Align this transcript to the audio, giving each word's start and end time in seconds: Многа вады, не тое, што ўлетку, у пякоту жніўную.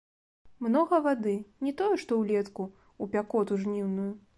Многа 0.67 1.01
вады, 1.09 1.35
не 1.67 1.75
тое, 1.83 1.93
што 2.07 2.21
ўлетку, 2.25 2.69
у 3.01 3.13
пякоту 3.17 3.65
жніўную. 3.65 4.15